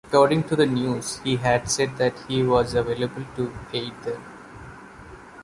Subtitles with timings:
[0.05, 4.23] According to the news, he had said that he was available to aid them.